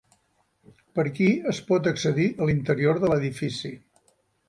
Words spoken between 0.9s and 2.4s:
Per aquí es pot accedir